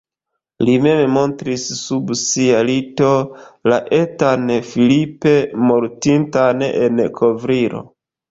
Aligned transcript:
Li 0.67 0.75
mem 0.83 1.11
montris 1.17 1.65
sub 1.81 2.13
sia 2.21 2.61
lito 2.69 3.11
la 3.73 3.77
etan 3.99 4.49
Philippe 4.71 5.35
mortintan 5.67 6.67
en 6.71 7.05
kovrilo. 7.21 7.85